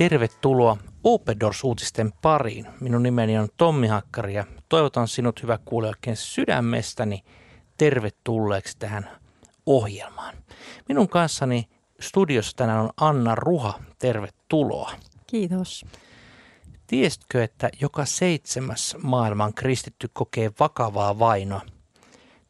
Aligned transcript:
Tervetuloa 0.00 0.76
Open 1.04 1.40
Doors-uutisten 1.40 2.12
pariin. 2.22 2.66
Minun 2.80 3.02
nimeni 3.02 3.38
on 3.38 3.48
Tommi 3.56 3.86
Hakkari 3.86 4.34
ja 4.34 4.44
toivotan 4.68 5.08
sinut 5.08 5.42
hyvä 5.42 5.58
kuulija 5.64 5.88
oikein 5.88 6.16
sydämestäni 6.16 7.24
tervetulleeksi 7.78 8.76
tähän 8.78 9.10
ohjelmaan. 9.66 10.34
Minun 10.88 11.08
kanssani 11.08 11.68
studiossa 12.00 12.56
tänään 12.56 12.80
on 12.80 12.90
Anna 12.96 13.34
Ruha. 13.34 13.80
Tervetuloa. 13.98 14.92
Kiitos. 15.26 15.84
Tiesitkö, 16.86 17.44
että 17.44 17.70
joka 17.80 18.04
seitsemäs 18.04 18.96
maailman 19.02 19.54
kristitty 19.54 20.10
kokee 20.12 20.50
vakavaa 20.60 21.18
vainoa? 21.18 21.62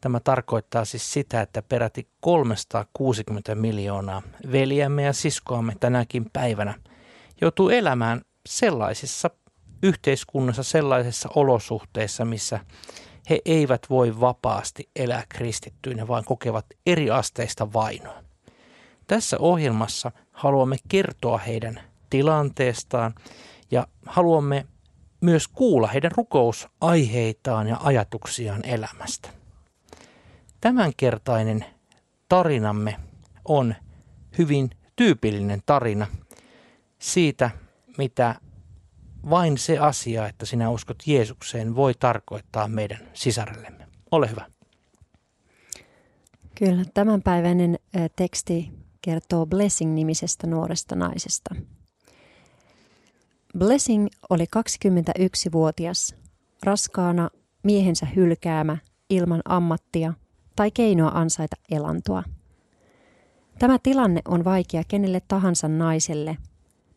Tämä 0.01 0.21
tarkoittaa 0.21 0.85
siis 0.85 1.13
sitä, 1.13 1.41
että 1.41 1.63
peräti 1.63 2.09
360 2.21 3.55
miljoonaa 3.55 4.23
veljämme 4.53 5.03
ja 5.03 5.13
siskoamme 5.13 5.77
tänäkin 5.81 6.31
päivänä 6.33 6.75
joutuu 7.41 7.69
elämään 7.69 8.21
sellaisissa 8.49 9.31
yhteiskunnassa, 9.83 10.63
sellaisissa 10.63 11.29
olosuhteissa, 11.35 12.25
missä 12.25 12.61
he 13.31 13.41
eivät 13.45 13.87
voi 13.91 14.21
vapaasti 14.21 14.91
elää 14.97 15.25
kristittyinä, 15.29 16.09
vaan 16.09 16.25
kokevat 16.25 16.67
eri 16.87 17.11
asteista 17.11 17.73
vainoa. 17.73 18.23
Tässä 19.07 19.37
ohjelmassa 19.39 20.13
haluamme 20.33 20.77
kertoa 20.89 21.39
heidän 21.39 21.81
tilanteestaan 22.11 23.15
ja 23.71 23.87
haluamme 24.07 24.67
myös 25.21 25.49
kuulla 25.49 25.87
heidän 25.87 26.11
rukousaiheitaan 26.17 27.69
ja 27.69 27.77
ajatuksiaan 27.81 28.61
elämästä. 28.65 29.29
Tämänkertainen 30.61 31.65
tarinamme 32.29 32.97
on 33.45 33.75
hyvin 34.39 34.71
tyypillinen 34.97 35.63
tarina 35.67 36.07
siitä, 37.01 37.51
mitä 37.99 38.35
vain 39.31 39.59
se 39.59 39.79
asia, 39.79 40.29
että 40.29 40.47
sinä 40.47 40.71
uskot 40.71 41.03
Jeesukseen, 41.07 41.75
voi 41.75 41.95
tarkoittaa 41.95 42.69
meidän 42.69 43.09
sisarellemme. 43.15 43.87
Ole 44.11 44.31
hyvä. 44.31 44.47
Kyllä, 46.55 46.85
tämänpäiväinen 46.95 47.79
teksti 48.17 48.71
kertoo 49.03 49.47
Blessing-nimisestä 49.47 50.47
nuoresta 50.47 50.97
naisesta. 50.97 51.55
Blessing 53.59 54.07
oli 54.31 54.45
21-vuotias, 54.45 56.15
raskaana 56.63 57.31
miehensä 57.63 58.07
hylkäämä 58.17 58.77
ilman 59.11 59.43
ammattia 59.45 60.15
tai 60.57 60.71
keinoa 60.71 61.11
ansaita 61.15 61.57
elantoa. 61.71 62.23
Tämä 63.59 63.79
tilanne 63.83 64.21
on 64.29 64.45
vaikea 64.45 64.83
kenelle 64.89 65.23
tahansa 65.29 65.69
naiselle, 65.69 66.37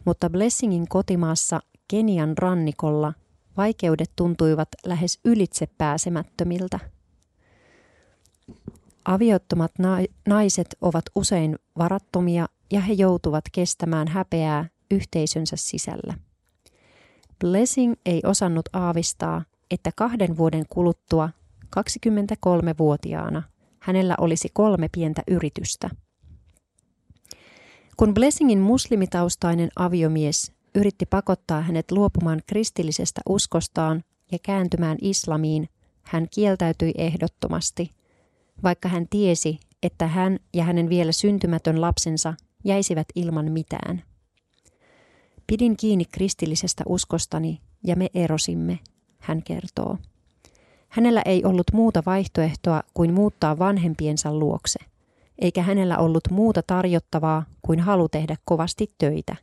mutta 0.06 0.30
Blessingin 0.30 0.88
kotimaassa 0.88 1.60
Kenian 1.88 2.38
rannikolla 2.38 3.14
vaikeudet 3.58 4.12
tuntuivat 4.16 4.70
lähes 4.86 5.20
ylitsepääsemättömiltä. 5.26 6.80
Aviottomat 9.06 9.72
naiset 10.28 10.68
ovat 10.82 11.06
usein 11.16 11.60
varattomia 11.78 12.48
ja 12.72 12.82
he 12.82 12.94
joutuvat 12.94 13.44
kestämään 13.52 14.08
häpeää 14.08 14.70
yhteisönsä 14.92 15.56
sisällä. 15.56 16.14
Blessing 17.40 17.94
ei 18.06 18.22
osannut 18.26 18.70
aavistaa, 18.74 19.44
että 19.72 19.92
kahden 19.96 20.38
vuoden 20.38 20.66
kuluttua 20.70 21.30
23-vuotiaana 21.76 23.44
hänellä 23.80 24.16
olisi 24.20 24.50
kolme 24.54 24.90
pientä 24.92 25.22
yritystä. 25.28 25.90
Kun 28.04 28.14
Blessingin 28.14 28.60
muslimitaustainen 28.60 29.70
aviomies 29.76 30.52
yritti 30.76 31.06
pakottaa 31.06 31.62
hänet 31.62 31.92
luopumaan 31.92 32.42
kristillisestä 32.48 33.22
uskostaan 33.30 34.04
ja 34.32 34.38
kääntymään 34.44 34.98
islamiin, 35.02 35.70
hän 36.04 36.28
kieltäytyi 36.32 36.94
ehdottomasti, 36.98 37.90
vaikka 38.64 38.90
hän 38.90 39.08
tiesi, 39.10 39.60
että 39.84 40.08
hän 40.08 40.40
ja 40.54 40.64
hänen 40.64 40.90
vielä 40.90 41.12
syntymätön 41.12 41.82
lapsensa 41.82 42.34
jäisivät 42.64 43.08
ilman 43.16 43.52
mitään. 43.52 44.04
Pidin 45.48 45.78
kiinni 45.78 46.06
kristillisestä 46.06 46.84
uskostani 46.88 47.62
ja 47.84 47.96
me 47.96 48.08
erosimme, 48.14 48.80
hän 49.20 49.44
kertoo. 49.44 49.98
Hänellä 50.90 51.22
ei 51.26 51.46
ollut 51.46 51.68
muuta 51.74 52.04
vaihtoehtoa 52.06 52.84
kuin 52.94 53.14
muuttaa 53.14 53.60
vanhempiensa 53.60 54.34
luokse, 54.34 54.80
eikä 55.40 55.64
hänellä 55.64 55.98
ollut 55.98 56.24
muuta 56.32 56.62
tarjottavaa 56.68 57.46
kuin 57.62 57.80
halu 57.80 58.10
tehdä 58.10 58.36
kovasti 58.46 58.92
töitä. 58.98 59.36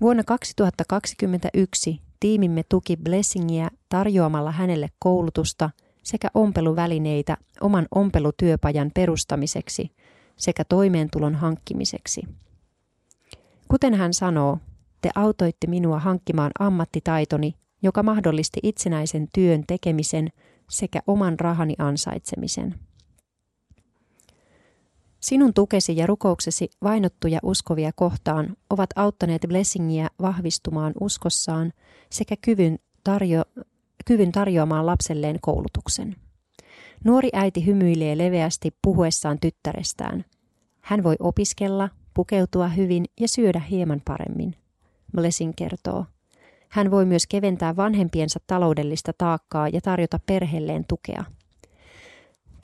Vuonna 0.00 0.24
2021 0.24 2.00
tiimimme 2.20 2.62
tuki 2.68 2.96
Blessingiä 2.96 3.68
tarjoamalla 3.88 4.52
hänelle 4.52 4.88
koulutusta 4.98 5.70
sekä 6.02 6.28
ompeluvälineitä 6.34 7.36
oman 7.60 7.86
ompelutyöpajan 7.94 8.90
perustamiseksi 8.94 9.90
sekä 10.36 10.64
toimeentulon 10.64 11.34
hankkimiseksi. 11.34 12.22
Kuten 13.68 13.94
hän 13.94 14.14
sanoo, 14.14 14.58
te 15.00 15.10
autoitte 15.14 15.66
minua 15.66 15.98
hankkimaan 15.98 16.50
ammattitaitoni, 16.58 17.54
joka 17.82 18.02
mahdollisti 18.02 18.60
itsenäisen 18.62 19.28
työn 19.34 19.64
tekemisen 19.66 20.28
sekä 20.70 21.00
oman 21.06 21.40
rahani 21.40 21.74
ansaitsemisen. 21.78 22.74
Sinun 25.24 25.54
tukesi 25.54 25.96
ja 25.96 26.06
rukouksesi 26.06 26.70
vainottuja 26.82 27.38
uskovia 27.42 27.90
kohtaan 27.94 28.56
ovat 28.70 28.90
auttaneet 28.96 29.42
Blessingiä 29.48 30.08
vahvistumaan 30.22 30.92
uskossaan 31.00 31.72
sekä 32.10 32.34
kyvyn, 32.40 32.78
tarjo- 33.08 33.62
kyvyn 34.04 34.32
tarjoamaan 34.32 34.86
lapselleen 34.86 35.38
koulutuksen. 35.40 36.16
Nuori 37.04 37.28
äiti 37.32 37.66
hymyilee 37.66 38.18
leveästi 38.18 38.76
puhuessaan 38.82 39.38
tyttärestään. 39.40 40.24
Hän 40.80 41.02
voi 41.02 41.16
opiskella, 41.20 41.88
pukeutua 42.14 42.68
hyvin 42.68 43.04
ja 43.20 43.28
syödä 43.28 43.60
hieman 43.60 44.02
paremmin. 44.04 44.54
Blessing 45.16 45.52
kertoo. 45.56 46.06
Hän 46.68 46.90
voi 46.90 47.04
myös 47.04 47.26
keventää 47.26 47.76
vanhempiensa 47.76 48.40
taloudellista 48.46 49.12
taakkaa 49.18 49.68
ja 49.68 49.80
tarjota 49.80 50.18
perheelleen 50.26 50.84
tukea. 50.88 51.24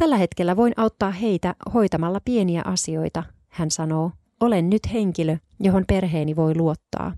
Tällä 0.00 0.16
hetkellä 0.16 0.56
voin 0.56 0.72
auttaa 0.76 1.10
heitä 1.10 1.54
hoitamalla 1.74 2.20
pieniä 2.24 2.62
asioita, 2.64 3.22
hän 3.48 3.70
sanoo. 3.70 4.10
Olen 4.40 4.70
nyt 4.70 4.82
henkilö, 4.92 5.36
johon 5.60 5.84
perheeni 5.88 6.36
voi 6.36 6.56
luottaa. 6.56 7.16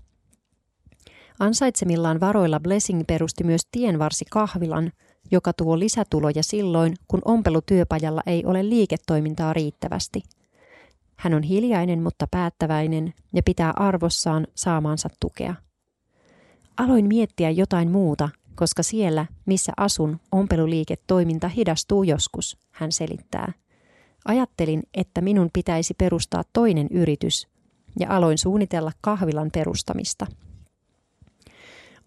Ansaitsemillaan 1.39 2.19
varoilla 2.19 2.59
Blessing 2.59 3.03
perusti 3.07 3.43
myös 3.43 3.61
tienvarsi 3.71 4.25
kahvilan, 4.31 4.91
joka 5.31 5.53
tuo 5.53 5.79
lisätuloja 5.79 6.43
silloin, 6.43 6.93
kun 7.07 7.21
ompelutyöpajalla 7.25 8.21
ei 8.25 8.45
ole 8.45 8.69
liiketoimintaa 8.69 9.53
riittävästi– 9.53 10.23
hän 11.23 11.33
on 11.33 11.43
hiljainen, 11.43 12.03
mutta 12.03 12.27
päättäväinen 12.31 13.13
ja 13.33 13.43
pitää 13.43 13.73
arvossaan 13.75 14.47
saamaansa 14.55 15.09
tukea. 15.19 15.55
Aloin 16.77 17.05
miettiä 17.05 17.49
jotain 17.49 17.91
muuta, 17.91 18.29
koska 18.55 18.83
siellä, 18.83 19.25
missä 19.45 19.71
asun, 19.77 20.19
ompeluliiketoiminta 20.31 21.47
hidastuu 21.47 22.03
joskus, 22.03 22.57
hän 22.73 22.91
selittää. 22.91 23.53
Ajattelin, 24.25 24.83
että 24.93 25.21
minun 25.21 25.49
pitäisi 25.53 25.93
perustaa 25.93 26.43
toinen 26.53 26.87
yritys, 26.91 27.47
ja 27.99 28.07
aloin 28.09 28.37
suunnitella 28.37 28.91
kahvilan 29.01 29.49
perustamista. 29.53 30.27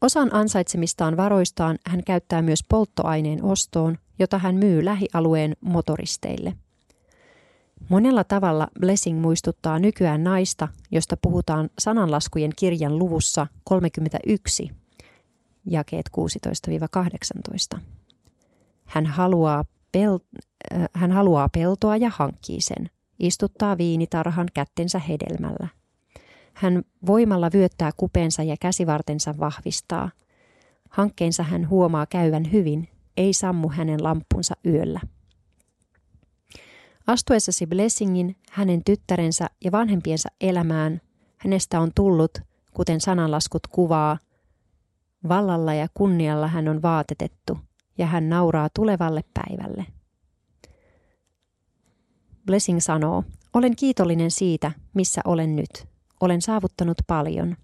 Osan 0.00 0.34
ansaitsemistaan 0.34 1.16
varoistaan 1.16 1.79
hän 1.87 2.05
käyttää 2.06 2.43
myös 2.43 2.64
polttoaineen 2.69 3.44
ostoon, 3.44 3.99
jota 4.19 4.38
hän 4.38 4.55
myy 4.55 4.85
lähialueen 4.85 5.56
motoristeille– 5.61 6.52
Monella 7.88 8.25
tavalla 8.25 8.69
Blessing 8.81 9.20
muistuttaa 9.20 9.79
nykyään 9.79 10.25
naista, 10.25 10.69
josta 10.91 11.17
puhutaan 11.23 11.70
sananlaskujen 11.79 12.52
kirjan 12.56 12.99
luvussa 12.99 13.46
31, 13.64 14.70
jakeet 15.67 16.11
16-18. 17.76 17.79
Hän 18.85 19.06
haluaa, 19.06 19.64
pel- 19.96 20.41
hän 20.94 21.12
haluaa 21.12 21.49
peltoa 21.49 21.97
ja 21.97 22.11
hankkii 22.14 22.61
sen, 22.61 22.91
istuttaa 23.19 23.79
viinitarhan 23.79 24.49
kättensä 24.55 24.99
hedelmällä. 24.99 25.69
Hän 26.55 26.82
voimalla 27.06 27.50
vyöttää 27.55 27.91
kupeensa 27.97 28.43
ja 28.43 28.56
käsivartensa 28.61 29.35
vahvistaa. 29.41 30.11
Hankkeensa 30.91 31.43
hän 31.43 31.69
huomaa 31.69 32.06
käyvän 32.06 32.53
hyvin, 32.53 32.88
ei 33.17 33.32
sammu 33.32 33.69
hänen 33.69 34.03
lampunsa 34.03 34.55
yöllä. 34.67 35.00
Astuessasi 37.06 37.67
Blessingin, 37.67 38.37
hänen 38.50 38.85
tyttärensä 38.85 39.47
ja 39.64 39.73
vanhempiensa 39.73 40.29
elämään, 40.41 41.00
hänestä 41.37 41.81
on 41.81 41.91
tullut, 41.94 42.38
kuten 42.75 43.00
sananlaskut 43.00 43.67
kuvaa, 43.67 44.19
vallalla 45.29 45.75
ja 45.75 45.88
kunnialla 45.94 46.49
hän 46.49 46.69
on 46.69 46.82
vaatetettu, 46.82 47.58
ja 47.99 48.06
hän 48.06 48.29
nauraa 48.29 48.69
tulevalle 48.75 49.25
päivälle. 49.35 49.95
Blessing 52.46 52.81
sanoo, 52.81 53.25
olen 53.54 53.76
kiitollinen 53.76 54.31
siitä, 54.31 54.72
missä 54.94 55.20
olen 55.25 55.56
nyt. 55.56 55.87
Olen 56.20 56.43
saavuttanut 56.43 56.98
paljon. 57.06 57.56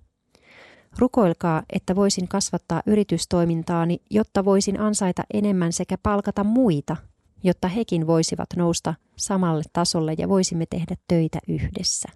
Rukoilkaa, 0.98 1.62
että 1.72 1.96
voisin 1.96 2.28
kasvattaa 2.28 2.82
yritystoimintaani, 2.86 3.98
jotta 4.10 4.44
voisin 4.44 4.80
ansaita 4.80 5.22
enemmän 5.34 5.72
sekä 5.72 5.98
palkata 5.98 6.44
muita, 6.44 6.96
jotta 7.42 7.68
hekin 7.68 8.06
voisivat 8.06 8.48
nousta 8.56 8.94
samalle 9.16 9.62
tasolle 9.72 10.14
ja 10.18 10.28
voisimme 10.28 10.66
tehdä 10.70 10.96
töitä 11.08 11.38
yhdessä. 11.48 12.08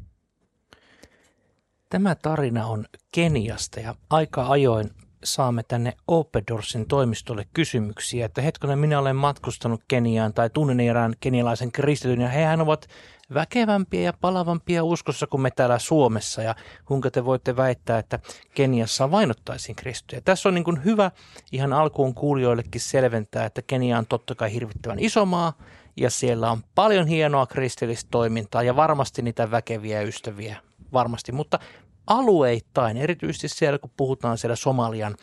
Tämä 1.91 2.15
tarina 2.15 2.67
on 2.67 2.85
Keniasta 3.13 3.81
ja 3.81 3.95
aika 4.11 4.47
ajoin 4.49 4.91
saamme 5.25 5.63
tänne 5.63 5.93
Opedorsin 6.09 6.89
toimistolle 6.89 7.47
kysymyksiä, 7.55 8.27
että 8.27 8.43
hetkonen 8.43 8.79
minä 8.79 8.99
olen 8.99 9.17
matkustanut 9.17 9.81
Keniaan 9.89 10.35
tai 10.35 10.51
tunnen 10.51 10.81
erään 10.81 11.15
kenialaisen 11.21 11.73
kristityn 11.73 12.21
ja 12.21 12.29
hehän 12.29 12.61
ovat 12.61 12.87
väkevämpiä 13.35 14.01
ja 14.01 14.13
palavampia 14.21 14.85
uskossa 14.85 15.27
kuin 15.27 15.41
me 15.41 15.51
täällä 15.51 15.79
Suomessa 15.79 16.43
ja 16.43 16.55
kuinka 16.85 17.11
te 17.11 17.25
voitte 17.25 17.57
väittää, 17.57 17.99
että 17.99 18.19
Keniassa 18.55 19.11
vainottaisiin 19.11 19.77
kristittyjä. 19.77 20.21
Tässä 20.25 20.49
on 20.49 20.55
niin 20.55 20.65
kuin 20.65 20.85
hyvä 20.85 21.11
ihan 21.53 21.73
alkuun 21.73 22.15
kuulijoillekin 22.15 22.81
selventää, 22.81 23.45
että 23.45 23.63
Kenia 23.63 23.99
on 23.99 24.07
totta 24.07 24.35
kai 24.35 24.53
hirvittävän 24.53 24.99
iso 24.99 25.27
maa 25.27 25.53
ja 25.97 26.11
siellä 26.11 26.51
on 26.51 26.63
paljon 26.75 27.07
hienoa 27.07 27.47
kristillistä 27.47 28.09
toimintaa 28.11 28.63
ja 28.63 28.77
varmasti 28.77 29.23
niitä 29.23 29.51
väkeviä 29.51 30.03
ystäviä 30.03 30.57
varmasti, 30.93 31.33
mutta 31.33 31.59
alueittain, 32.07 32.97
erityisesti 32.97 33.49
siellä 33.49 33.79
kun 33.79 33.91
puhutaan 33.97 34.39
siellä 34.39 34.57
Somalian 34.57 35.17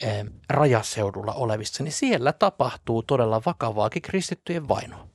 eh, 0.00 0.24
rajaseudulla 0.48 1.32
olevissa, 1.32 1.82
niin 1.82 1.92
siellä 1.92 2.32
tapahtuu 2.32 3.02
todella 3.02 3.42
vakavaakin 3.46 4.02
kristittyjen 4.02 4.68
vainoa. 4.68 5.06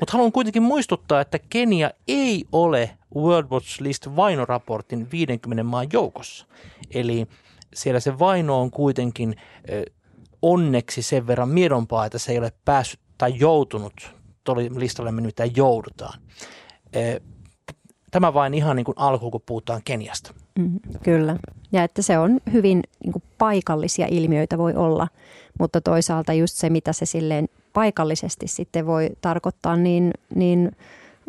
Mutta 0.00 0.12
haluan 0.12 0.32
kuitenkin 0.32 0.62
muistuttaa, 0.62 1.20
että 1.20 1.38
Kenia 1.38 1.90
ei 2.08 2.44
ole 2.52 2.98
World 3.16 3.50
Watch 3.50 3.80
List 3.80 4.06
vainoraportin 4.16 5.10
50 5.12 5.62
maan 5.64 5.86
joukossa. 5.92 6.46
Eli 6.90 7.26
siellä 7.74 8.00
se 8.00 8.18
vaino 8.18 8.60
on 8.60 8.70
kuitenkin 8.70 9.36
eh, 9.68 9.84
onneksi 10.42 11.02
sen 11.02 11.26
verran 11.26 11.48
miedompaa, 11.48 12.06
että 12.06 12.18
se 12.18 12.32
ei 12.32 12.38
ole 12.38 12.52
päässyt 12.64 13.00
tai 13.18 13.32
joutunut, 13.38 14.14
listalle 14.76 15.12
me 15.12 15.20
nimittäin 15.20 15.52
joudutaan. 15.56 16.20
Eh, 16.92 17.20
Tämä 18.14 18.34
vain 18.34 18.54
ihan 18.54 18.76
niin 18.76 18.84
kuin 18.84 18.98
alku, 18.98 19.30
kun 19.30 19.40
puhutaan 19.46 19.82
Keniasta. 19.84 20.34
Mm, 20.58 20.80
kyllä. 21.02 21.36
Ja 21.72 21.84
että 21.84 22.02
se 22.02 22.18
on 22.18 22.40
hyvin 22.52 22.82
niin 23.04 23.12
kuin 23.12 23.22
paikallisia 23.38 24.06
ilmiöitä 24.10 24.58
voi 24.58 24.74
olla, 24.74 25.08
mutta 25.58 25.80
toisaalta 25.80 26.32
just 26.32 26.54
se, 26.54 26.70
mitä 26.70 26.92
se 26.92 27.06
silleen 27.06 27.48
paikallisesti 27.72 28.46
sitten 28.48 28.86
voi 28.86 29.10
tarkoittaa, 29.20 29.76
niin, 29.76 30.10
niin 30.34 30.72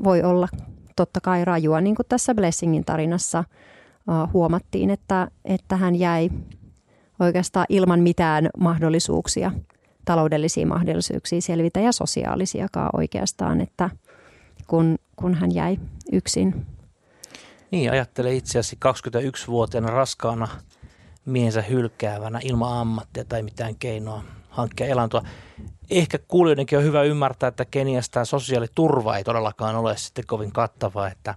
voi 0.04 0.24
olla 0.24 0.48
totta 0.96 1.22
kai 1.22 1.46
rajua. 1.46 1.82
Niin 1.82 1.96
kuin 1.96 2.06
tässä 2.10 2.36
Blessingin 2.36 2.86
tarinassa 2.86 3.40
uh, 3.40 4.34
huomattiin, 4.34 4.90
että, 4.90 5.28
että 5.46 5.78
hän 5.78 5.96
jäi 5.96 6.30
oikeastaan 7.20 7.66
ilman 7.70 8.00
mitään 8.00 8.50
mahdollisuuksia, 8.60 9.52
taloudellisia 10.06 10.68
mahdollisuuksia 10.68 11.42
selvitä 11.42 11.80
ja 11.80 11.92
sosiaalisiakaan 11.92 12.90
oikeastaan, 12.94 13.62
että 13.62 13.90
kun, 14.68 14.98
kun 15.16 15.34
hän 15.34 15.56
jäi 15.56 15.78
yksin 16.12 16.66
niin, 17.76 17.92
ajattele 17.92 18.36
itseäsi 18.36 18.78
21-vuotiaana 18.86 19.92
raskaana 19.92 20.48
miehensä 21.26 21.62
hylkäävänä 21.62 22.40
ilman 22.44 22.78
ammattia 22.78 23.26
tai 23.26 23.44
mitään 23.44 23.76
keinoa 23.76 24.24
hankkia 24.50 24.88
elantoa. 24.88 25.24
Ehkä 25.90 26.20
kuulijoidenkin 26.28 26.78
on 26.78 26.84
hyvä 26.84 27.04
ymmärtää, 27.04 27.48
että 27.48 27.66
Keniassa 27.66 28.12
tämä 28.12 28.26
sosiaaliturva 28.26 29.18
ei 29.18 29.24
todellakaan 29.24 29.76
ole 29.76 29.98
sitten 29.98 30.26
kovin 30.28 30.52
kattava, 30.52 31.08
että 31.08 31.36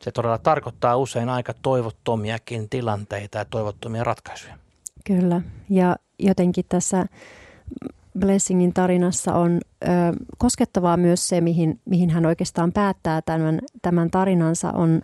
se 0.00 0.10
todella 0.10 0.38
tarkoittaa 0.38 0.96
usein 0.96 1.28
aika 1.28 1.54
toivottomiakin 1.62 2.68
tilanteita 2.68 3.38
ja 3.38 3.44
toivottomia 3.44 4.04
ratkaisuja. 4.04 4.54
Kyllä, 5.06 5.40
ja 5.70 5.96
jotenkin 6.18 6.64
tässä 6.68 7.06
Blessingin 8.18 8.74
tarinassa 8.74 9.34
on 9.34 9.60
ö, 9.82 9.86
koskettavaa 10.38 10.96
myös 10.96 11.28
se, 11.28 11.40
mihin, 11.40 11.80
mihin 11.84 12.10
hän 12.10 12.26
oikeastaan 12.26 12.72
päättää 12.72 13.22
tämän, 13.22 13.60
tämän 13.82 14.10
tarinansa, 14.10 14.70
on 14.70 15.00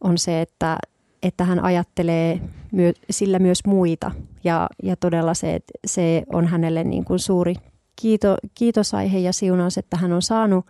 on 0.00 0.18
se, 0.18 0.40
että, 0.40 0.78
että 1.22 1.44
hän 1.44 1.64
ajattelee 1.64 2.40
myö, 2.72 2.92
sillä 3.10 3.38
myös 3.38 3.58
muita. 3.66 4.10
Ja, 4.44 4.68
ja 4.82 4.96
todella 4.96 5.34
se, 5.34 5.60
se 5.86 6.22
on 6.32 6.46
hänelle 6.46 6.84
niin 6.84 7.04
kuin 7.04 7.18
suuri 7.18 7.54
kiito, 7.96 8.36
kiitosaihe 8.54 9.18
ja 9.18 9.32
siunaus, 9.32 9.78
että 9.78 9.96
hän 9.96 10.12
on 10.12 10.22
saanut 10.22 10.66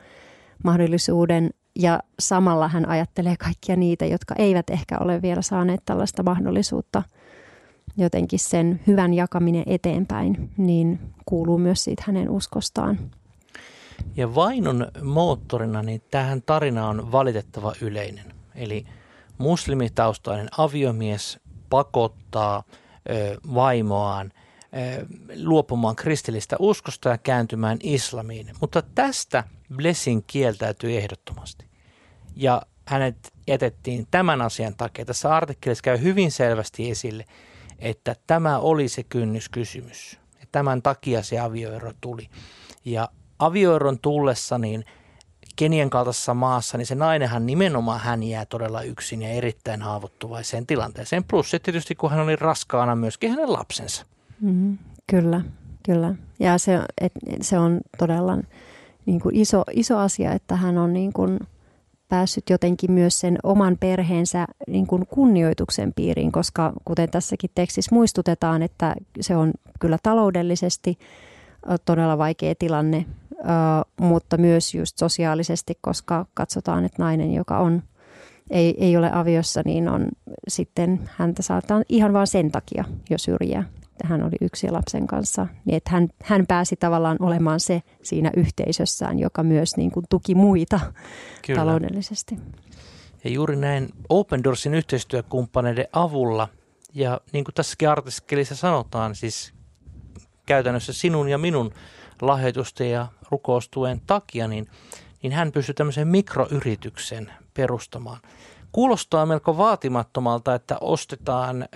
mahdollisuuden 0.64 1.50
ja 1.78 2.00
samalla 2.18 2.68
hän 2.68 2.88
ajattelee 2.88 3.36
kaikkia 3.36 3.76
niitä, 3.76 4.06
jotka 4.06 4.34
eivät 4.38 4.70
ehkä 4.70 4.98
ole 4.98 5.22
vielä 5.22 5.42
saaneet 5.42 5.80
tällaista 5.84 6.22
mahdollisuutta. 6.22 7.02
Jotenkin 7.96 8.38
sen 8.38 8.80
hyvän 8.86 9.14
jakaminen 9.14 9.62
eteenpäin, 9.66 10.50
niin 10.56 10.98
kuuluu 11.26 11.58
myös 11.58 11.84
siitä 11.84 12.02
hänen 12.06 12.30
uskostaan. 12.30 12.98
Ja 14.16 14.34
vainon 14.34 14.86
moottorina, 15.02 15.82
niin 15.82 16.02
tähän 16.10 16.42
tarina 16.42 16.88
on 16.88 17.12
valitettava 17.12 17.72
yleinen. 17.80 18.24
Eli 18.54 18.84
muslimitaustainen 19.38 20.48
aviomies 20.58 21.40
pakottaa 21.70 22.62
ö, 23.10 23.36
vaimoaan 23.54 24.32
ö, 24.32 25.06
luopumaan 25.44 25.96
kristillistä 25.96 26.56
uskosta 26.58 27.08
ja 27.08 27.18
kääntymään 27.18 27.78
islamiin. 27.82 28.50
Mutta 28.60 28.82
tästä 28.82 29.44
Blessing 29.76 30.22
kieltäytyi 30.26 30.96
ehdottomasti. 30.96 31.66
Ja 32.36 32.62
hänet 32.86 33.32
jätettiin 33.46 34.06
tämän 34.10 34.42
asian 34.42 34.74
takia. 34.76 35.04
Tässä 35.04 35.36
artikkelissa 35.36 35.82
käy 35.82 36.02
hyvin 36.02 36.32
selvästi 36.32 36.90
esille, 36.90 37.24
että 37.78 38.16
tämä 38.26 38.58
oli 38.58 38.88
se 38.88 39.02
kynnyskysymys. 39.02 40.20
Tämän 40.52 40.82
takia 40.82 41.22
se 41.22 41.38
avioero 41.38 41.92
tuli. 42.00 42.28
Ja 42.84 43.08
avioeron 43.38 43.98
tullessa 43.98 44.58
niin– 44.58 44.84
Kenian 45.56 45.90
kaltaisessa 45.90 46.34
maassa, 46.34 46.78
niin 46.78 46.86
se 46.86 46.94
nainenhan 46.94 47.46
nimenomaan 47.46 48.00
hän 48.00 48.22
jää 48.22 48.44
todella 48.46 48.82
yksin 48.82 49.22
ja 49.22 49.28
erittäin 49.28 49.82
haavoittuvaiseen 49.82 50.66
tilanteeseen. 50.66 51.24
Plus 51.24 51.50
se 51.50 51.58
tietysti, 51.58 51.94
kun 51.94 52.10
hän 52.10 52.20
oli 52.20 52.36
raskaana 52.36 52.96
myöskin 52.96 53.30
hänen 53.30 53.52
lapsensa. 53.52 54.06
Mm, 54.40 54.78
kyllä, 55.10 55.40
kyllä. 55.82 56.14
Ja 56.40 56.58
se, 56.58 56.80
et, 57.00 57.12
se 57.40 57.58
on 57.58 57.80
todella 57.98 58.38
niin 59.06 59.20
kuin 59.20 59.36
iso, 59.36 59.64
iso 59.72 59.98
asia, 59.98 60.32
että 60.32 60.56
hän 60.56 60.78
on 60.78 60.92
niin 60.92 61.12
kuin 61.12 61.38
päässyt 62.08 62.50
jotenkin 62.50 62.92
myös 62.92 63.20
sen 63.20 63.38
oman 63.42 63.76
perheensä 63.80 64.46
niin 64.66 64.86
kuin 64.86 65.06
kunnioituksen 65.06 65.92
piiriin, 65.92 66.32
koska 66.32 66.72
kuten 66.84 67.10
tässäkin 67.10 67.50
tekstissä 67.54 67.94
muistutetaan, 67.94 68.62
että 68.62 68.94
se 69.20 69.36
on 69.36 69.52
kyllä 69.80 69.98
taloudellisesti 70.02 70.98
todella 71.84 72.18
vaikea 72.18 72.54
tilanne 72.58 73.06
mutta 74.00 74.36
myös 74.36 74.74
just 74.74 74.98
sosiaalisesti, 74.98 75.78
koska 75.80 76.26
katsotaan, 76.34 76.84
että 76.84 77.02
nainen, 77.02 77.34
joka 77.34 77.58
on, 77.58 77.82
ei, 78.50 78.74
ei 78.78 78.96
ole 78.96 79.10
aviossa, 79.12 79.62
niin 79.64 79.88
on 79.88 80.08
sitten 80.48 81.10
häntä 81.16 81.42
saattaa 81.42 81.82
ihan 81.88 82.12
vain 82.12 82.26
sen 82.26 82.50
takia 82.50 82.84
jo 83.10 83.18
syrjää. 83.18 83.64
Hän 84.04 84.22
oli 84.22 84.36
yksi 84.40 84.70
lapsen 84.70 85.06
kanssa, 85.06 85.46
niin 85.64 85.76
että 85.76 85.90
hän, 85.90 86.08
hän 86.22 86.46
pääsi 86.46 86.76
tavallaan 86.76 87.16
olemaan 87.20 87.60
se 87.60 87.82
siinä 88.02 88.30
yhteisössään, 88.36 89.18
joka 89.18 89.42
myös 89.42 89.76
niin 89.76 89.90
kuin 89.90 90.06
tuki 90.10 90.34
muita 90.34 90.80
Kyllä. 91.46 91.60
taloudellisesti. 91.60 92.38
Ja 93.24 93.30
juuri 93.30 93.56
näin 93.56 93.88
Open 94.08 94.44
Doorsin 94.44 94.74
yhteistyökumppaneiden 94.74 95.86
avulla, 95.92 96.48
ja 96.94 97.20
niin 97.32 97.44
kuin 97.44 97.54
tässäkin 97.54 97.88
artikkelissa 97.88 98.54
sanotaan, 98.54 99.14
siis 99.14 99.54
käytännössä 100.46 100.92
sinun 100.92 101.28
ja 101.28 101.38
minun 101.38 101.72
lahjoitusten 102.22 102.90
ja 102.90 103.06
rukoustuen 103.30 104.00
takia, 104.06 104.48
niin, 104.48 104.66
niin 105.22 105.32
hän 105.32 105.52
pystyi 105.52 105.74
tämmöisen 105.74 106.08
mikroyrityksen 106.08 107.32
perustamaan. 107.54 108.20
Kuulostaa 108.72 109.26
melko 109.26 109.56
vaatimattomalta, 109.56 110.54
että 110.54 110.76
ostetaan 110.80 111.68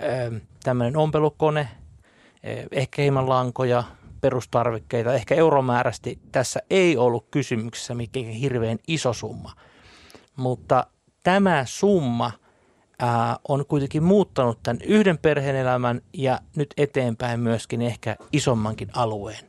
tämmöinen 0.63 0.97
ompelukone, 0.97 1.67
ehkä 2.71 3.01
hieman 3.01 3.29
lankoja, 3.29 3.83
perustarvikkeita, 4.21 5.13
ehkä 5.13 5.35
euromäärästi 5.35 6.19
tässä 6.31 6.59
ei 6.69 6.97
ollut 6.97 7.27
kysymyksessä 7.31 7.95
mikään 7.95 8.25
hirveän 8.25 8.79
iso 8.87 9.13
summa. 9.13 9.53
Mutta 10.35 10.87
tämä 11.23 11.63
summa 11.67 12.31
ää, 12.99 13.37
on 13.47 13.65
kuitenkin 13.65 14.03
muuttanut 14.03 14.59
tämän 14.63 14.81
yhden 14.81 15.17
perheen 15.17 15.55
elämän 15.55 16.01
ja 16.13 16.39
nyt 16.55 16.73
eteenpäin 16.77 17.39
myöskin 17.39 17.81
ehkä 17.81 18.15
isommankin 18.31 18.89
alueen. 18.93 19.47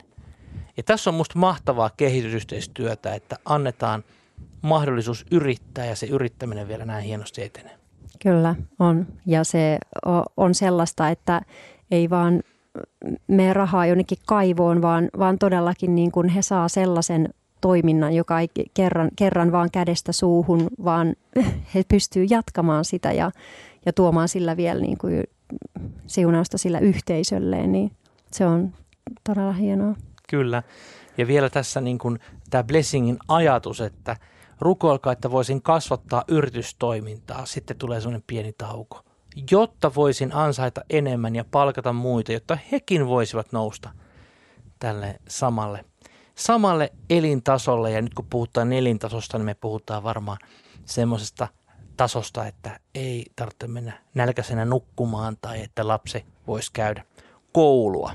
Ja 0.77 0.83
tässä 0.83 1.11
on 1.11 1.15
minusta 1.15 1.39
mahtavaa 1.39 1.91
kehitysyhteistyötä, 1.97 3.15
että 3.15 3.37
annetaan 3.45 4.05
mahdollisuus 4.63 5.27
yrittää 5.31 5.87
ja 5.87 5.97
se 5.97 6.07
yrittäminen 6.07 6.69
vielä 6.69 6.85
näin 6.85 7.05
hienosti 7.05 7.43
etenee. 7.43 7.79
Kyllä 8.23 8.55
on. 8.79 9.07
Ja 9.27 9.45
se 9.45 9.79
on 10.37 10.55
sellaista, 10.55 11.09
että 11.09 11.43
ei 11.91 12.11
vaan 12.11 12.43
me 13.27 13.53
rahaa 13.53 13.87
jonnekin 13.87 14.19
kaivoon, 14.27 14.83
vaan, 14.83 15.09
vaan 15.19 15.39
todellakin 15.39 15.95
niin 15.95 16.13
kuin 16.13 16.29
he 16.29 16.43
saa 16.43 16.69
sellaisen 16.69 17.29
toiminnan, 17.61 18.15
joka 18.15 18.41
ei 18.41 18.49
kerran, 18.75 19.11
kerran 19.17 19.53
vaan 19.53 19.71
kädestä 19.71 20.13
suuhun, 20.13 20.67
vaan 20.85 21.17
he 21.75 21.85
pystyy 21.89 22.27
jatkamaan 22.31 22.85
sitä 22.85 23.13
ja, 23.13 23.31
ja 23.87 23.93
tuomaan 23.93 24.29
sillä 24.29 24.57
vielä 24.57 24.81
niin 24.81 24.99
kuin 24.99 25.25
siunausta 26.07 26.59
sillä 26.59 26.79
yhteisölleen, 26.79 27.73
niin 27.73 27.93
se 28.31 28.47
on 28.47 28.73
todella 29.25 29.53
hienoa. 29.53 29.95
Kyllä. 30.29 30.63
Ja 31.19 31.27
vielä 31.27 31.51
tässä 31.51 31.81
niin 31.81 31.99
kuin 31.99 32.19
tämä 32.51 32.65
blessingin 32.65 33.19
ajatus, 33.29 33.81
että 33.81 34.17
rukoilkaa, 34.61 35.13
että 35.13 35.31
voisin 35.31 35.63
kasvattaa 35.63 36.25
yritystoimintaa. 36.29 37.47
Sitten 37.47 37.77
tulee 37.77 38.01
sellainen 38.01 38.25
pieni 38.27 38.53
tauko. 38.53 39.01
Jotta 39.51 39.95
voisin 39.95 40.35
ansaita 40.35 40.81
enemmän 40.91 41.37
ja 41.37 41.45
palkata 41.45 41.93
muita, 41.93 42.33
jotta 42.33 42.59
hekin 42.73 43.07
voisivat 43.07 43.53
nousta 43.53 43.91
tälle 44.79 45.21
samalle, 45.29 45.85
samalle 46.35 46.93
elintasolle. 47.11 47.91
Ja 47.91 48.03
nyt 48.03 48.15
kun 48.15 48.27
puhutaan 48.31 48.73
elintasosta, 48.73 49.39
niin 49.39 49.47
me 49.47 49.55
puhutaan 49.55 50.03
varmaan 50.03 50.39
semmoisesta 50.85 51.49
tasosta, 51.97 52.47
että 52.47 52.81
ei 52.95 53.27
tarvitse 53.37 53.67
mennä 53.67 53.93
nälkäisenä 54.15 54.65
nukkumaan 54.65 55.37
tai 55.41 55.63
että 55.63 55.89
lapsi 55.89 56.25
voisi 56.47 56.71
käydä 56.73 57.05
koulua. 57.53 58.13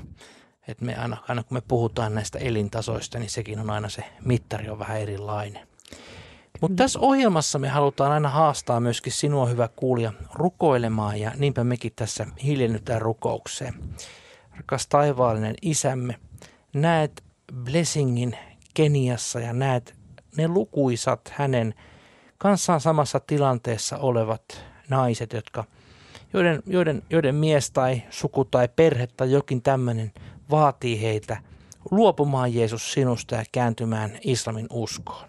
Et 0.68 0.80
me 0.80 0.94
aina, 0.94 1.16
aina 1.28 1.42
kun 1.42 1.56
me 1.56 1.60
puhutaan 1.60 2.14
näistä 2.14 2.38
elintasoista, 2.38 3.18
niin 3.18 3.30
sekin 3.30 3.60
on 3.60 3.70
aina 3.70 3.88
se 3.88 4.04
mittari 4.24 4.70
on 4.70 4.78
vähän 4.78 5.00
erilainen. 5.00 5.68
Mutta 6.60 6.76
tässä 6.76 7.00
ohjelmassa 7.00 7.58
me 7.58 7.68
halutaan 7.68 8.12
aina 8.12 8.28
haastaa 8.28 8.80
myöskin 8.80 9.12
sinua, 9.12 9.46
hyvä 9.46 9.68
kuulija, 9.76 10.12
rukoilemaan 10.34 11.20
ja 11.20 11.32
niinpä 11.36 11.64
mekin 11.64 11.92
tässä 11.96 12.26
hiljennytään 12.42 13.02
rukoukseen. 13.02 13.74
Rakas 14.56 14.86
taivaallinen 14.86 15.54
isämme, 15.62 16.14
näet 16.72 17.24
Blessingin 17.54 18.36
Keniassa 18.74 19.40
ja 19.40 19.52
näet 19.52 19.94
ne 20.36 20.48
lukuisat 20.48 21.32
hänen 21.34 21.74
kanssaan 22.38 22.80
samassa 22.80 23.20
tilanteessa 23.20 23.98
olevat 23.98 24.64
naiset, 24.88 25.32
jotka, 25.32 25.64
joiden, 26.32 26.62
joiden, 26.66 27.02
joiden 27.10 27.34
mies 27.34 27.70
tai 27.70 28.02
suku 28.10 28.44
tai 28.44 28.68
perhe 28.76 29.06
tai 29.06 29.32
jokin 29.32 29.62
tämmöinen 29.62 30.12
vaatii 30.50 31.02
heitä 31.02 31.36
luopumaan 31.90 32.54
Jeesus 32.54 32.92
sinusta 32.92 33.34
ja 33.34 33.44
kääntymään 33.52 34.18
islamin 34.24 34.66
uskoon. 34.72 35.28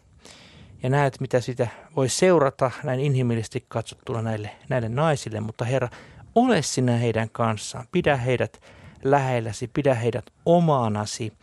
Ja 0.83 0.89
näet, 0.89 1.19
mitä 1.19 1.41
sitä 1.41 1.67
voi 1.95 2.09
seurata 2.09 2.71
näin 2.83 2.99
inhimillisesti 2.99 3.65
katsottuna 3.67 4.21
näille, 4.21 4.51
näille 4.69 4.89
naisille, 4.89 5.39
mutta 5.39 5.65
Herra, 5.65 5.89
ole 6.35 6.61
sinä 6.61 6.97
heidän 6.97 7.29
kanssaan. 7.29 7.87
Pidä 7.91 8.17
heidät 8.17 8.61
lähelläsi, 9.03 9.67
pidä 9.67 9.93
heidät 9.93 10.25
omaanasi. 10.45 11.33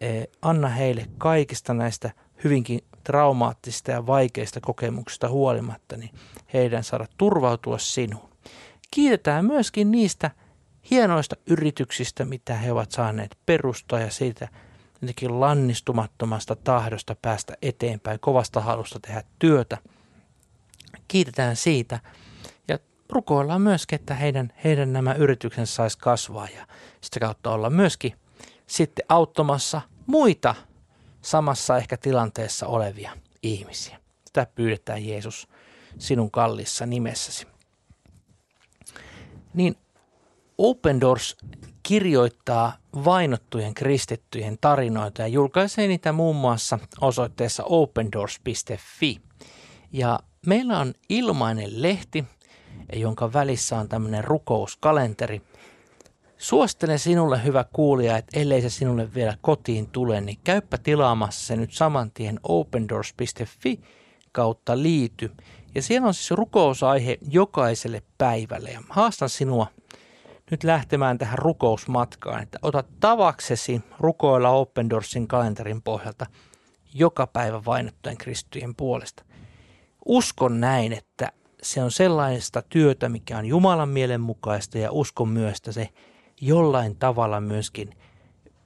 Eh, 0.00 0.28
anna 0.42 0.68
heille 0.68 1.06
kaikista 1.18 1.74
näistä 1.74 2.10
hyvinkin 2.44 2.80
traumaattista 3.04 3.90
ja 3.90 4.06
vaikeista 4.06 4.60
kokemuksista 4.60 5.28
huolimatta, 5.28 5.96
niin 5.96 6.10
heidän 6.52 6.84
saada 6.84 7.06
turvautua 7.18 7.78
sinuun. 7.78 8.30
Kiitetään 8.90 9.44
myöskin 9.44 9.90
niistä 9.90 10.30
hienoista 10.90 11.36
yrityksistä, 11.46 12.24
mitä 12.24 12.54
he 12.54 12.72
ovat 12.72 12.90
saaneet 12.92 13.38
perustaa 13.46 14.00
ja 14.00 14.10
siitä 14.10 14.48
jotenkin 15.02 15.40
lannistumattomasta 15.40 16.56
tahdosta 16.56 17.16
päästä 17.22 17.56
eteenpäin, 17.62 18.20
kovasta 18.20 18.60
halusta 18.60 19.00
tehdä 19.00 19.22
työtä. 19.38 19.78
Kiitetään 21.08 21.56
siitä 21.56 22.00
ja 22.68 22.78
rukoillaan 23.10 23.62
myöskin, 23.62 24.00
että 24.00 24.14
heidän, 24.14 24.52
heidän 24.64 24.92
nämä 24.92 25.14
yrityksensä 25.14 25.74
saisi 25.74 25.98
kasvaa 25.98 26.48
ja 26.56 26.66
sitä 27.00 27.20
kautta 27.20 27.50
olla 27.50 27.70
myöskin 27.70 28.14
sitten 28.66 29.04
auttamassa 29.08 29.80
muita 30.06 30.54
samassa 31.22 31.76
ehkä 31.76 31.96
tilanteessa 31.96 32.66
olevia 32.66 33.12
ihmisiä. 33.42 33.98
Tätä 34.32 34.52
pyydetään 34.54 35.06
Jeesus 35.06 35.48
sinun 35.98 36.30
kallissa 36.30 36.86
nimessäsi. 36.86 37.46
Niin 39.54 39.76
Open 40.58 41.00
Doors 41.00 41.36
kirjoittaa 41.82 42.72
vainottujen 43.04 43.74
kristittyjen 43.74 44.58
tarinoita 44.60 45.22
ja 45.22 45.28
julkaisee 45.28 45.88
niitä 45.88 46.12
muun 46.12 46.36
muassa 46.36 46.78
osoitteessa 47.00 47.64
opendoors.fi. 47.64 49.20
Ja 49.92 50.18
meillä 50.46 50.78
on 50.78 50.94
ilmainen 51.08 51.82
lehti, 51.82 52.24
jonka 52.92 53.32
välissä 53.32 53.78
on 53.78 53.88
tämmöinen 53.88 54.24
rukouskalenteri. 54.24 55.42
Suosittelen 56.38 56.98
sinulle, 56.98 57.44
hyvä 57.44 57.64
kuulija, 57.72 58.16
että 58.16 58.40
ellei 58.40 58.62
se 58.62 58.70
sinulle 58.70 59.14
vielä 59.14 59.36
kotiin 59.40 59.86
tule, 59.86 60.20
niin 60.20 60.38
käyppä 60.44 60.78
tilaamassa 60.78 61.46
se 61.46 61.56
nyt 61.56 61.72
saman 61.72 62.10
tien 62.10 62.40
opendoors.fi 62.42 63.80
kautta 64.32 64.82
liity. 64.82 65.32
Ja 65.74 65.82
siellä 65.82 66.08
on 66.08 66.14
siis 66.14 66.30
rukousaihe 66.30 67.18
jokaiselle 67.30 68.02
päivälle 68.18 68.70
ja 68.70 68.82
haastan 68.88 69.28
sinua 69.28 69.66
nyt 70.50 70.64
lähtemään 70.64 71.18
tähän 71.18 71.38
rukousmatkaan, 71.38 72.42
että 72.42 72.58
ota 72.62 72.84
tavaksesi 73.00 73.80
rukoilla 73.98 74.50
Open 74.50 74.90
Doorsin 74.90 75.28
kalenterin 75.28 75.82
pohjalta 75.82 76.26
joka 76.94 77.26
päivä 77.26 77.64
vainottujen 77.64 78.18
kristtyjen 78.18 78.74
puolesta. 78.74 79.24
Uskon 80.06 80.60
näin, 80.60 80.92
että 80.92 81.32
se 81.62 81.82
on 81.82 81.90
sellaista 81.90 82.62
työtä, 82.62 83.08
mikä 83.08 83.38
on 83.38 83.46
Jumalan 83.46 83.88
mielen 83.88 84.20
mukaista 84.20 84.78
ja 84.78 84.92
uskon 84.92 85.28
myös, 85.28 85.56
että 85.56 85.72
se 85.72 85.88
jollain 86.40 86.96
tavalla 86.96 87.40
myöskin 87.40 87.90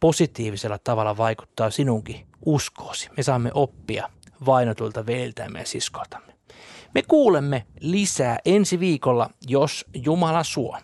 positiivisella 0.00 0.78
tavalla 0.78 1.16
vaikuttaa 1.16 1.70
sinunkin 1.70 2.26
uskoosi. 2.46 3.10
Me 3.16 3.22
saamme 3.22 3.50
oppia 3.54 4.10
vainotulta 4.46 5.06
veiltämme 5.06 5.58
ja 5.58 5.66
siskoiltamme. 5.66 6.32
Me 6.94 7.02
kuulemme 7.02 7.66
lisää 7.80 8.38
ensi 8.44 8.80
viikolla, 8.80 9.30
jos 9.48 9.86
Jumala 9.94 10.44
suo. 10.44 10.78